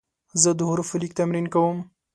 [0.41, 1.77] زه د حروفو لیک تمرین کوم.